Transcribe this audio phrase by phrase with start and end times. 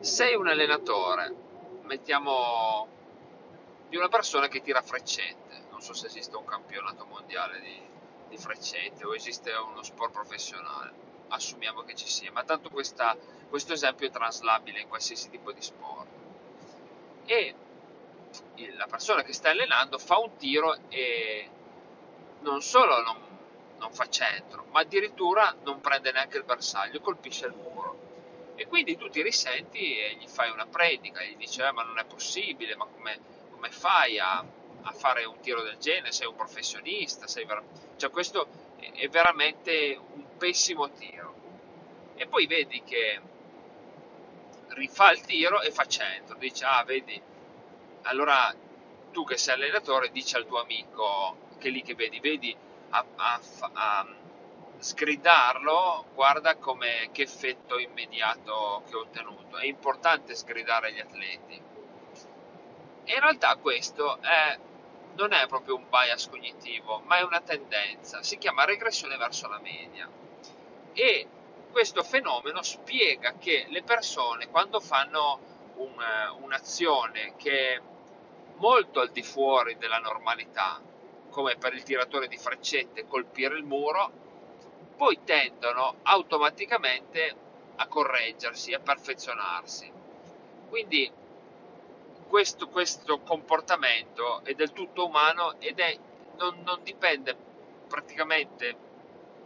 [0.00, 1.34] sei un allenatore,
[1.82, 2.88] mettiamo
[3.88, 7.80] di una persona che tira freccette, non so se esiste un campionato mondiale di,
[8.28, 10.92] di freccette o esiste uno sport professionale,
[11.28, 13.14] assumiamo che ci sia, ma tanto questa,
[13.48, 16.08] questo esempio è traslabile in qualsiasi tipo di sport.
[17.26, 17.54] E
[18.76, 21.48] la persona che sta allenando fa un tiro e
[22.40, 23.16] non solo non,
[23.78, 28.08] non fa centro, ma addirittura non prende neanche il bersaglio, colpisce il muro
[28.60, 31.98] e quindi tu ti risenti e gli fai una predica, gli dici eh, ma non
[31.98, 33.18] è possibile, ma come,
[33.52, 34.44] come fai a,
[34.82, 37.62] a, fare un tiro del genere, sei un professionista, sei ver-
[37.96, 41.34] cioè questo è veramente un pessimo tiro.
[42.16, 43.20] E poi vedi che
[44.74, 47.18] rifà il tiro e fa centro, dici ah vedi,
[48.02, 48.54] allora
[49.10, 52.54] tu che sei allenatore dici al tuo amico che lì che vedi, vedi
[52.90, 53.40] a, a,
[53.72, 54.06] a
[54.80, 59.58] sgridarlo, guarda come, che effetto immediato che ho ottenuto.
[59.58, 61.62] È importante sgridare gli atleti.
[63.04, 64.58] E in realtà questo è,
[65.16, 68.22] non è proprio un bias cognitivo, ma è una tendenza.
[68.22, 70.08] Si chiama regressione verso la media.
[70.92, 71.26] E
[71.70, 75.38] questo fenomeno spiega che le persone quando fanno
[75.76, 75.94] un,
[76.40, 77.80] un'azione che è
[78.56, 80.80] molto al di fuori della normalità,
[81.30, 84.28] come per il tiratore di freccette colpire il muro,
[85.00, 87.34] poi tendono automaticamente
[87.76, 89.90] a correggersi, a perfezionarsi.
[90.68, 91.10] Quindi
[92.28, 95.96] questo, questo comportamento è del tutto umano ed è,
[96.36, 97.34] non, non dipende
[97.88, 98.76] praticamente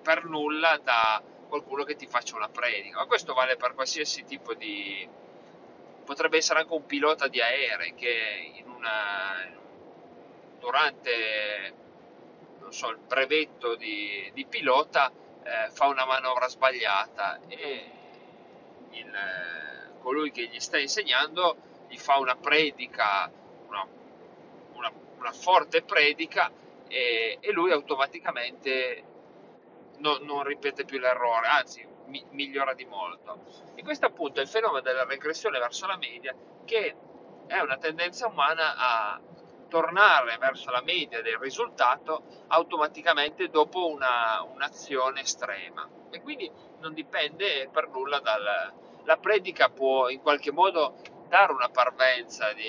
[0.00, 2.98] per nulla da qualcuno che ti faccia una predica.
[2.98, 5.04] Ma questo vale per qualsiasi tipo di...
[6.04, 9.50] potrebbe essere anche un pilota di aerei che in una,
[10.60, 11.74] durante
[12.68, 15.10] so, il brevetto di, di pilota
[15.42, 17.90] eh, fa una manovra sbagliata e
[18.90, 21.56] il, eh, colui che gli sta insegnando
[21.88, 23.30] gli fa una predica,
[23.66, 23.86] una,
[24.74, 26.50] una, una forte predica
[26.86, 29.02] e, e, lui automaticamente
[29.98, 33.44] no, non ripete più l'errore, anzi mi, migliora di molto.
[33.74, 36.34] E questo appunto è il fenomeno della regressione verso la media
[36.64, 36.94] che
[37.46, 39.20] è una tendenza umana a
[39.70, 45.88] tornare verso la media del risultato automaticamente dopo una, un'azione estrema.
[46.10, 46.50] E quindi
[46.80, 48.72] non dipende per nulla dal
[49.04, 50.94] la predica può in qualche modo
[51.28, 52.68] dare una parvenza di,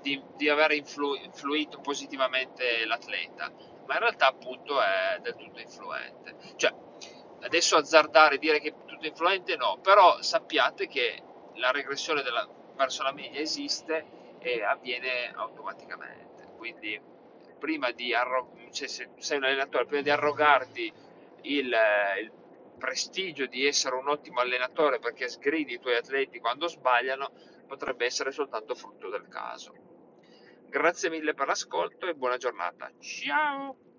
[0.00, 3.50] di, di aver influ, influito positivamente l'atleta
[3.84, 6.36] ma in realtà appunto è del tutto influente.
[6.56, 6.72] Cioè
[7.40, 11.22] adesso azzardare dire che è tutto influente no però sappiate che
[11.54, 16.44] la regressione della, verso la media esiste e avviene automaticamente.
[16.56, 17.00] Quindi
[18.14, 20.92] arrog- cioè, se sei un allenatore, prima di arrogarti
[21.42, 21.74] il,
[22.20, 22.32] il
[22.78, 27.30] prestigio di essere un ottimo allenatore perché sgridi i tuoi atleti quando sbagliano,
[27.66, 29.72] potrebbe essere soltanto frutto del caso.
[30.68, 32.90] Grazie mille per l'ascolto e buona giornata.
[32.98, 33.91] Ciao!